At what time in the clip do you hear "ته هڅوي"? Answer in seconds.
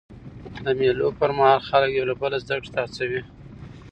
2.73-3.21